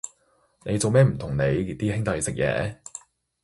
[0.63, 2.75] 你做咩唔同你啲兄弟食嘢？